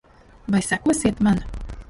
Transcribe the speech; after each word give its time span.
Vai 0.53 0.61
sekosiet 0.69 1.19
man? 1.27 1.37